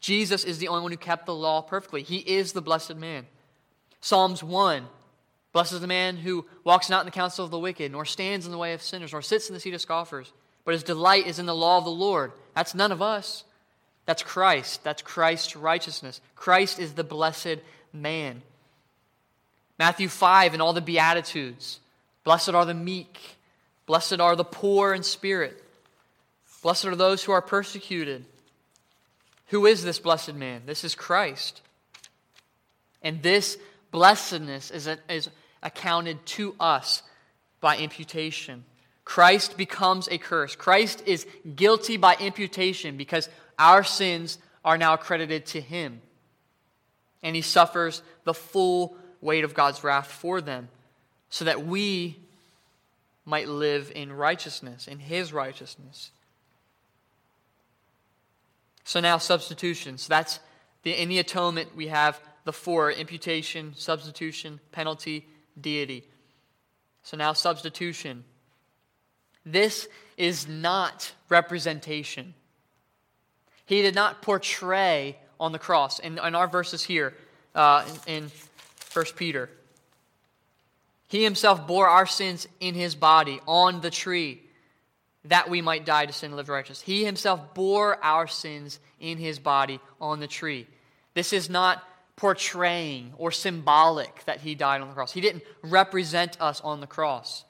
[0.00, 2.02] Jesus is the only one who kept the law perfectly.
[2.02, 3.26] He is the blessed man.
[4.02, 4.86] Psalms 1
[5.54, 8.44] Blessed is the man who walks not in the counsel of the wicked, nor stands
[8.44, 10.30] in the way of sinners, nor sits in the seat of scoffers,
[10.66, 12.32] but his delight is in the law of the Lord.
[12.54, 13.44] That's none of us.
[14.04, 14.84] That's Christ.
[14.84, 16.20] That's Christ's righteousness.
[16.36, 17.56] Christ is the blessed
[17.94, 18.42] man.
[19.78, 21.80] Matthew 5 and all the Beatitudes.
[22.24, 23.18] Blessed are the meek.
[23.86, 25.64] Blessed are the poor in spirit.
[26.62, 28.24] Blessed are those who are persecuted.
[29.48, 30.62] Who is this blessed man?
[30.66, 31.62] This is Christ.
[33.02, 33.56] And this
[33.90, 35.30] blessedness is, a, is
[35.62, 37.02] accounted to us
[37.60, 38.64] by imputation.
[39.04, 40.54] Christ becomes a curse.
[40.54, 46.02] Christ is guilty by imputation because our sins are now credited to him.
[47.22, 50.68] And he suffers the full weight of God's wrath for them
[51.30, 52.18] so that we
[53.24, 56.10] might live in righteousness, in his righteousness.
[58.88, 59.98] So now substitution.
[59.98, 60.40] So that's
[60.82, 65.26] the, in the atonement we have the four imputation, substitution, penalty,
[65.60, 66.04] deity.
[67.02, 68.24] So now substitution.
[69.44, 72.32] This is not representation.
[73.66, 75.98] He did not portray on the cross.
[75.98, 77.12] In, in our verses here,
[77.54, 78.30] uh, in, in
[78.94, 79.50] 1 Peter,
[81.08, 84.47] he himself bore our sins in his body on the tree
[85.24, 86.80] that we might die to sin and live righteous.
[86.80, 90.66] He himself bore our sins in his body on the tree.
[91.14, 91.82] This is not
[92.16, 95.12] portraying or symbolic that he died on the cross.
[95.12, 97.44] He didn't represent us on the cross,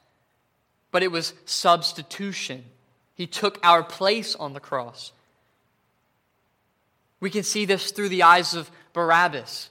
[0.91, 2.63] but it was substitution.
[3.15, 5.11] He took our place on the cross.
[7.19, 9.69] We can see this through the eyes of Barabbas.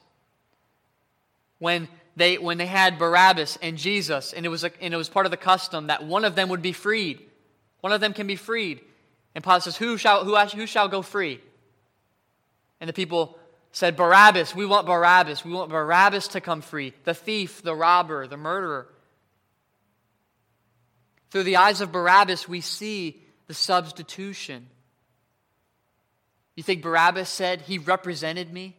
[1.59, 5.09] When they, when they had Barabbas and Jesus, and it, was a, and it was
[5.09, 7.21] part of the custom that one of them would be freed.
[7.81, 8.81] One of them can be freed.
[9.35, 11.41] And Pilate says, Who shall, who, who shall go free?
[12.81, 13.39] And the people
[13.73, 14.55] said, Barabbas.
[14.55, 15.45] We want Barabbas.
[15.45, 16.93] We want Barabbas to come free.
[17.05, 18.89] The thief, the robber, the murderer.
[21.31, 24.67] Through the eyes of Barabbas, we see the substitution.
[26.57, 28.77] You think Barabbas said, He represented me?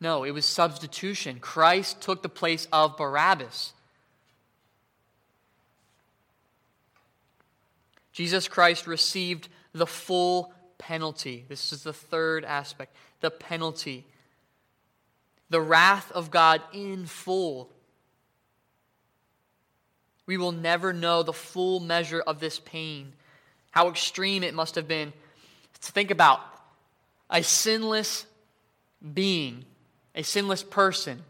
[0.00, 1.40] No, it was substitution.
[1.40, 3.72] Christ took the place of Barabbas.
[8.18, 11.44] Jesus Christ received the full penalty.
[11.48, 14.08] This is the third aspect the penalty.
[15.50, 17.70] The wrath of God in full.
[20.26, 23.12] We will never know the full measure of this pain,
[23.70, 25.12] how extreme it must have been.
[25.80, 26.40] To think about
[27.30, 28.26] a sinless
[29.14, 29.64] being
[30.16, 31.22] a sinless person,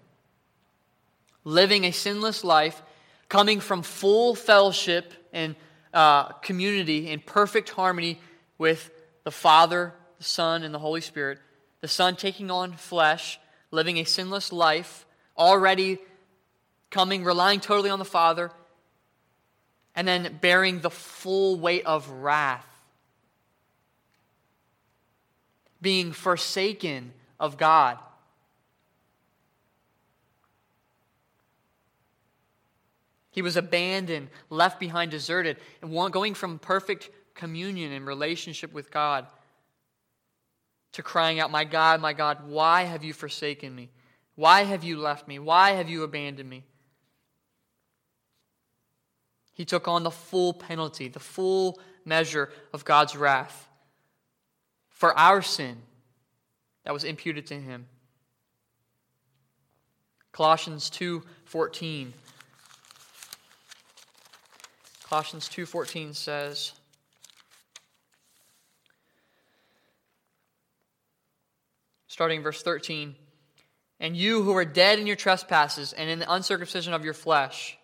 [1.45, 2.81] living a sinless life,
[3.29, 5.55] coming from full fellowship and
[5.93, 8.21] uh, community in perfect harmony
[8.57, 8.91] with
[9.25, 11.39] the Father, the Son, and the Holy Spirit.
[11.81, 13.39] The Son taking on flesh,
[13.71, 15.99] living a sinless life, already
[16.91, 18.51] coming, relying totally on the Father,
[19.95, 22.67] and then bearing the full weight of wrath,
[25.81, 27.99] being forsaken of God
[33.39, 39.29] He was abandoned, left behind, deserted, and going from perfect communion and relationship with God
[40.91, 43.91] to crying out, My God, my God, why have you forsaken me?
[44.35, 45.39] Why have you left me?
[45.39, 46.65] Why have you abandoned me?
[49.55, 53.69] He took on the full penalty, the full measure of God's wrath
[54.89, 55.77] for our sin
[56.83, 57.87] that was imputed to him.
[60.33, 62.15] Colossians 2:14
[65.09, 66.73] Colossians 2:14 says
[72.07, 73.17] starting verse 13
[74.01, 77.79] and you who are dead in your trespasses and in the uncircumcision of your flesh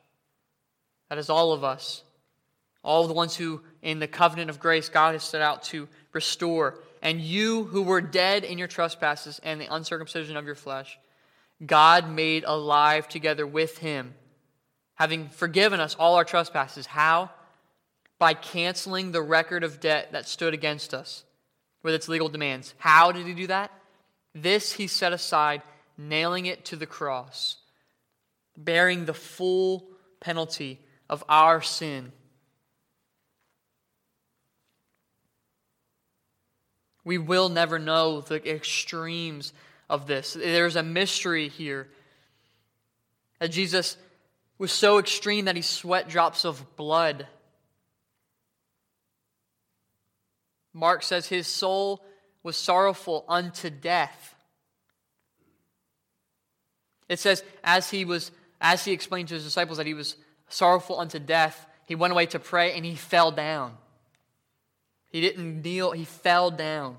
[1.09, 2.03] that is all of us
[2.83, 5.89] all of the ones who in the covenant of grace God has set out to
[6.12, 10.99] restore And you who were dead in your trespasses and the uncircumcision of your flesh,
[11.64, 14.14] God made alive together with him,
[14.95, 16.86] having forgiven us all our trespasses.
[16.86, 17.30] How?
[18.18, 21.24] By canceling the record of debt that stood against us
[21.82, 22.74] with its legal demands.
[22.78, 23.70] How did he do that?
[24.34, 25.62] This he set aside,
[25.99, 27.57] nailing it to the cross,
[28.57, 29.86] bearing the full
[30.20, 32.12] penalty of our sin
[37.05, 39.53] We will never know the extremes
[39.88, 40.32] of this.
[40.32, 41.88] There's a mystery here.
[43.38, 43.97] That Jesus
[44.59, 47.26] was so extreme that he sweat drops of blood.
[50.72, 52.05] Mark says his soul
[52.42, 54.34] was sorrowful unto death.
[57.09, 58.30] It says, as he was,
[58.61, 60.16] as he explained to his disciples that he was
[60.48, 63.76] sorrowful unto death, he went away to pray and he fell down.
[65.11, 66.96] He didn't kneel, he fell down.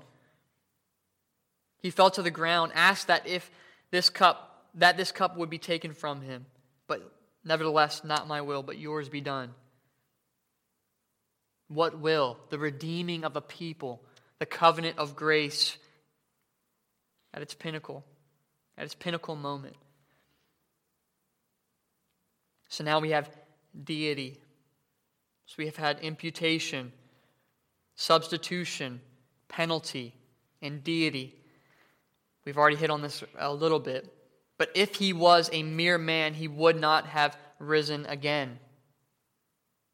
[1.82, 3.50] He fell to the ground, asked that if
[3.90, 4.42] this cup
[4.74, 6.44] that this cup would be taken from him,
[6.86, 7.15] but
[7.46, 9.54] nevertheless not my will, but yours be done.
[11.68, 12.36] What will?
[12.50, 14.02] The redeeming of a people,
[14.38, 15.78] the covenant of grace
[17.32, 18.04] at its pinnacle,
[18.76, 19.76] at its pinnacle moment.
[22.68, 23.30] So now we have
[23.84, 24.38] deity.
[25.46, 26.92] So we have had imputation
[27.96, 29.00] substitution,
[29.48, 30.14] penalty,
[30.62, 31.34] and deity.
[32.44, 34.12] We've already hit on this a little bit.
[34.58, 38.58] But if he was a mere man, he would not have risen again.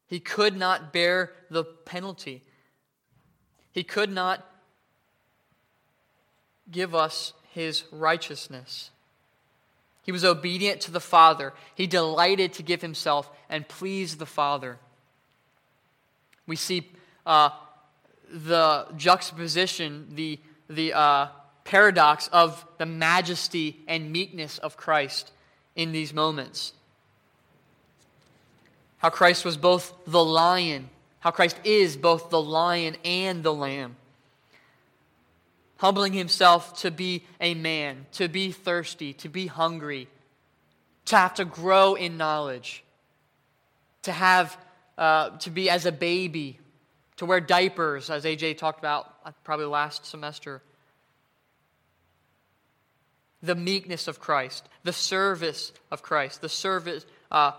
[0.07, 2.43] He could not bear the penalty.
[3.71, 4.45] He could not
[6.69, 8.91] give us his righteousness.
[10.03, 11.53] He was obedient to the Father.
[11.75, 14.77] He delighted to give himself and please the Father.
[16.45, 16.91] We see
[17.25, 17.51] uh,
[18.29, 20.39] the juxtaposition, the,
[20.69, 21.27] the uh,
[21.73, 25.31] paradox of the majesty and meekness of Christ
[25.75, 26.71] in these moments.
[28.99, 33.95] How Christ was both the lion, how Christ is both the lion and the lamb.
[35.77, 40.07] Humbling himself to be a man, to be thirsty, to be hungry,
[41.05, 42.83] to have to grow in knowledge,
[44.03, 44.55] to have
[44.99, 46.59] uh, to be as a baby
[47.15, 50.61] to wear diapers, as AJ talked about uh, probably last semester.
[53.43, 57.51] The meekness of Christ, the service of Christ, the service, uh,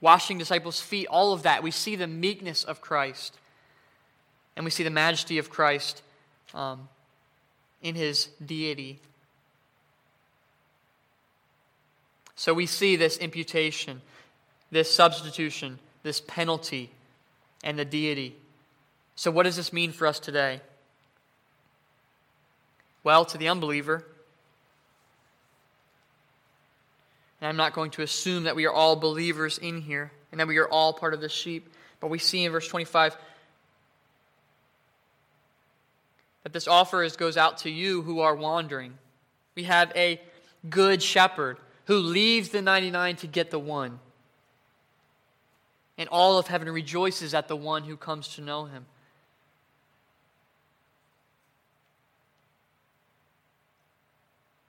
[0.00, 1.62] washing disciples' feet, all of that.
[1.62, 3.34] We see the meekness of Christ,
[4.56, 6.02] and we see the majesty of Christ
[6.52, 6.88] um,
[7.80, 8.98] in his deity.
[12.34, 14.02] So we see this imputation,
[14.70, 16.90] this substitution, this penalty,
[17.62, 18.36] and the deity.
[19.14, 20.60] So, what does this mean for us today?
[23.04, 24.04] Well, to the unbeliever,
[27.42, 30.46] and I'm not going to assume that we are all believers in here and that
[30.46, 33.16] we are all part of the sheep, but we see in verse 25
[36.44, 38.96] that this offer is, goes out to you who are wandering.
[39.56, 40.20] We have a
[40.70, 43.98] good shepherd who leaves the 99 to get the one.
[45.98, 48.86] And all of heaven rejoices at the one who comes to know him.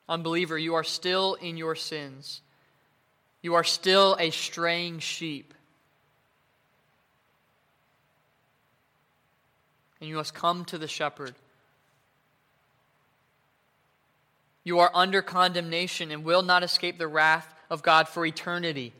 [0.10, 2.42] Unbeliever, you are still in your sins.
[3.44, 5.54] You are still a straying sheep.
[10.00, 11.36] And you must come to the shepherd.
[14.64, 18.94] You are under condemnation and will not escape the wrath of God for eternity.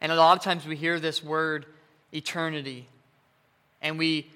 [0.00, 1.66] And a lot of times we hear this word,
[2.12, 2.88] eternity,
[3.82, 4.30] and we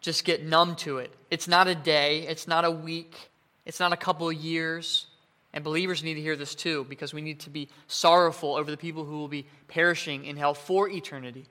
[0.00, 1.12] just get numb to it.
[1.28, 3.30] It's not a day, it's not a week,
[3.66, 5.06] it's not a couple of years.
[5.54, 8.76] And believers need to hear this too, because we need to be sorrowful over the
[8.76, 11.46] people who will be perishing in hell for eternity.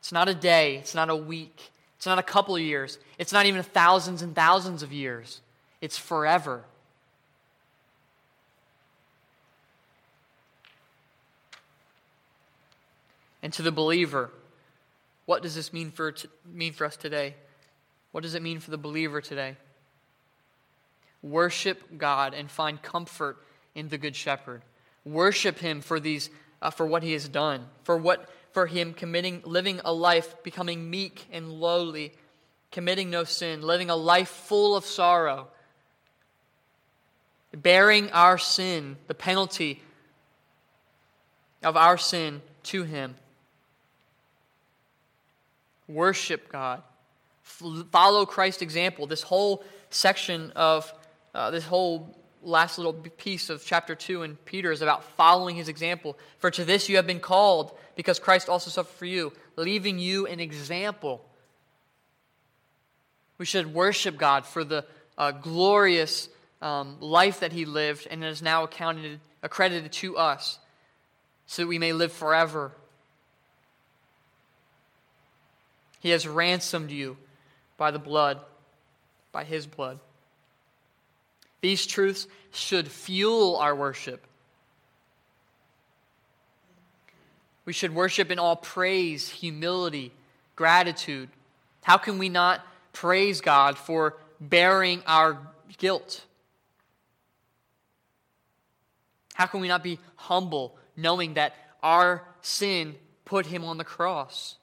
[0.00, 3.32] It's not a day, it's not a week, it's not a couple of years, it's
[3.32, 5.40] not even thousands and thousands of years.
[5.80, 6.64] It's forever.
[13.42, 14.30] And to the believer,
[15.26, 16.14] what does this mean for,
[16.50, 17.34] mean for us today?
[18.12, 19.56] What does it mean for the believer today?
[21.24, 23.38] Worship God and find comfort
[23.74, 24.60] in the Good Shepherd.
[25.06, 26.28] Worship Him for these,
[26.60, 30.90] uh, for what He has done, for what, for Him committing, living a life, becoming
[30.90, 32.12] meek and lowly,
[32.70, 35.48] committing no sin, living a life full of sorrow,
[37.56, 39.80] bearing our sin, the penalty
[41.62, 43.14] of our sin to Him.
[45.88, 46.82] Worship God.
[47.42, 49.06] follow Christ's example.
[49.06, 50.92] This whole section of
[51.34, 55.68] uh, this whole last little piece of chapter 2 in Peter is about following his
[55.68, 56.16] example.
[56.38, 60.26] For to this you have been called, because Christ also suffered for you, leaving you
[60.26, 61.24] an example.
[63.38, 64.84] We should worship God for the
[65.18, 66.28] uh, glorious
[66.62, 70.58] um, life that he lived and is now accounted, accredited to us
[71.46, 72.72] so that we may live forever.
[76.00, 77.16] He has ransomed you
[77.76, 78.38] by the blood,
[79.32, 79.98] by his blood.
[81.64, 84.26] These truths should fuel our worship.
[87.64, 90.12] We should worship in all praise, humility,
[90.56, 91.30] gratitude.
[91.82, 92.60] How can we not
[92.92, 95.38] praise God for bearing our
[95.78, 96.26] guilt?
[99.32, 102.94] How can we not be humble knowing that our sin
[103.24, 104.56] put him on the cross?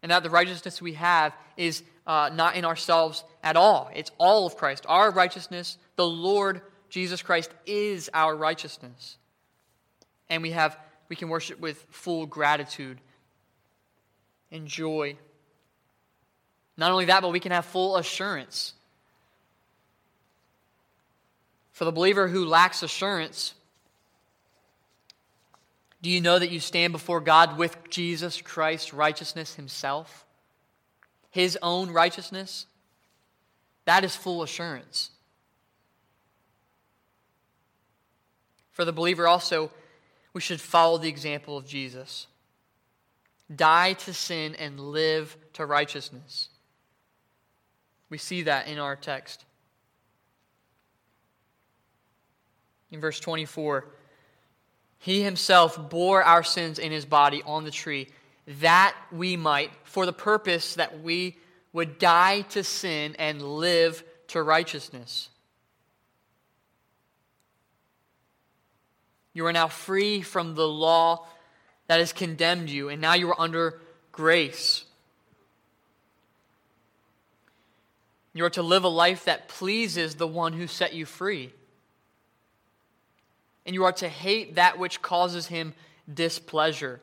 [0.00, 3.90] And that the righteousness we have is uh, not in ourselves at all.
[3.94, 4.84] It's all of Christ.
[4.88, 9.16] Our righteousness, the Lord Jesus Christ, is our righteousness.
[10.28, 10.78] And we, have,
[11.08, 12.98] we can worship with full gratitude
[14.50, 15.16] and joy.
[16.76, 18.74] Not only that, but we can have full assurance
[21.82, 23.54] for the believer who lacks assurance,
[26.00, 30.24] do you know that you stand before God with Jesus Christ's righteousness himself?
[31.32, 32.66] His own righteousness?
[33.84, 35.10] That is full assurance.
[38.70, 39.72] For the believer also,
[40.32, 42.28] we should follow the example of Jesus.
[43.54, 46.48] Die to sin and live to righteousness.
[48.08, 49.44] We see that in our text.
[52.92, 53.86] in verse 24.
[54.98, 58.08] He himself bore our sins in his body on the tree,
[58.46, 61.36] that we might, for the purpose that we
[61.72, 65.28] would die to sin and live to righteousness.
[69.32, 71.26] You are now free from the law
[71.86, 73.80] that has condemned you, and now you are under
[74.10, 74.84] grace.
[78.34, 81.52] You are to live a life that pleases the one who set you free
[83.64, 85.74] and you are to hate that which causes him
[86.12, 87.00] displeasure.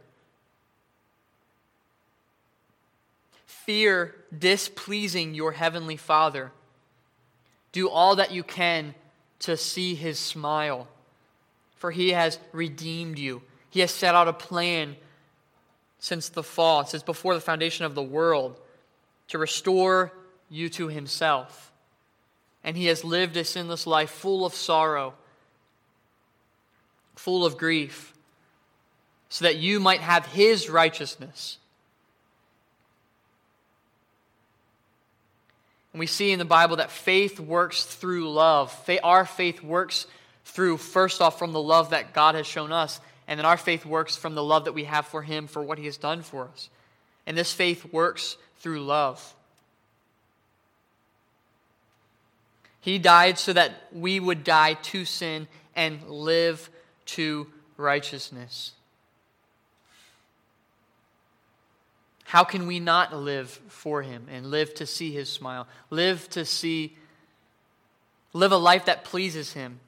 [3.69, 6.51] Fear displeasing your heavenly Father.
[7.71, 8.95] Do all that you can
[9.41, 10.87] to see his smile,
[11.75, 13.43] for he has redeemed you.
[13.69, 14.95] He has set out a plan
[15.99, 18.59] since the fall, since before the foundation of the world,
[19.27, 20.13] to restore
[20.49, 21.71] you to himself.
[22.63, 25.13] And he has lived a sinless life full of sorrow
[27.15, 28.15] full of grief,
[29.29, 31.59] so that you might have his righteousness.
[35.99, 38.73] We see in the Bible that faith works through love.
[39.03, 40.07] Our faith works
[40.45, 43.85] through, first off, from the love that God has shown us, and then our faith
[43.85, 46.47] works from the love that we have for him for what he has done for
[46.51, 46.69] us.
[47.27, 49.35] And this faith works through love.
[52.81, 56.69] He died so that we would die to sin and live
[57.07, 57.47] to
[57.77, 58.71] righteousness.
[62.29, 65.67] How can we not live for him and live to see his smile?
[65.89, 66.95] Live to see,
[68.33, 69.79] live a life that pleases him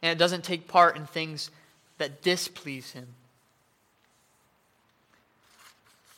[0.00, 1.50] and it doesn't take part in things
[1.98, 3.08] that displease him.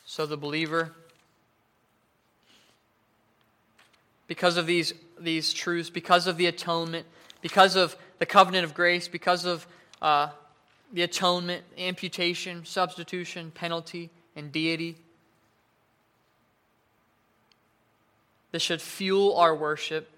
[0.07, 0.93] So the believer,
[4.29, 7.05] because of these, these truths, because of the atonement,
[7.43, 9.67] because of the covenant of grace, because of
[10.01, 10.29] uh,
[10.93, 14.97] the atonement, imputation, substitution, penalty, and deity.
[18.53, 20.09] This should fuel our worship,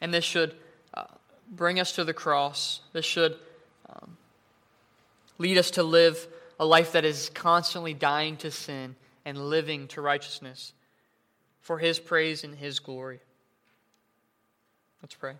[0.00, 0.54] and this should
[0.94, 1.04] uh,
[1.50, 2.80] bring us to the cross.
[2.92, 3.36] This should
[3.88, 4.16] um,
[5.38, 6.26] lead us to live
[6.60, 8.94] a life that is constantly dying to sin
[9.24, 10.72] and living to righteousness
[11.60, 13.20] for His praise and His glory.
[15.02, 15.34] Let's pray.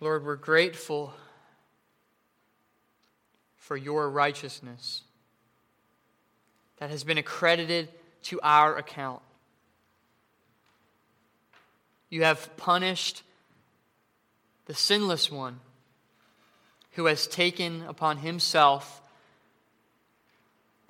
[0.00, 1.12] Lord, we're grateful
[3.62, 5.02] for your righteousness
[6.78, 7.88] that has been accredited
[8.24, 9.22] to our account.
[12.10, 13.22] You have punished
[14.66, 15.60] the sinless one
[16.94, 19.00] who has taken upon himself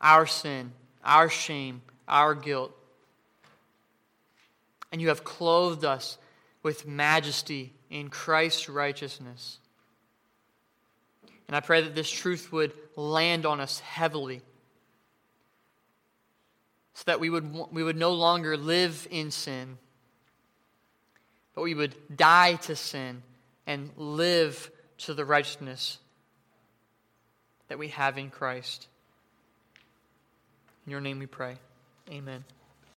[0.01, 0.73] our sin,
[1.05, 2.75] our shame, our guilt.
[4.91, 6.17] And you have clothed us
[6.63, 9.59] with majesty in Christ's righteousness.
[11.49, 14.43] And I pray that this truth would land on us heavily
[16.95, 19.79] so that we would, we would no longer live in sin,
[21.55, 23.23] but we would die to sin
[23.67, 25.99] and live to the righteousness
[27.69, 28.89] that we have in Christ.
[30.87, 31.57] In your name we pray.
[32.11, 32.45] Amen.